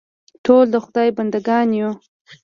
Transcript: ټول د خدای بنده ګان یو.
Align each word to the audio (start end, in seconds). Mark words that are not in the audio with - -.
ټول 0.45 0.65
د 0.71 0.75
خدای 0.85 1.07
بنده 1.17 1.39
ګان 1.47 1.69
یو. 1.79 1.91